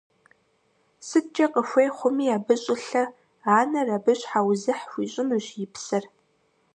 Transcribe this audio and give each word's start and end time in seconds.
СыткӀэ 1.07 1.45
къыхуей 1.53 1.89
хъуми 1.95 2.27
абы 2.35 2.55
щӀылъэ– 2.63 3.03
анэр 3.57 3.87
абы 3.97 4.13
щхьэузыхь 4.19 4.85
хуищӀынущ 4.91 5.47
и 5.63 5.65
псэр. 5.73 6.03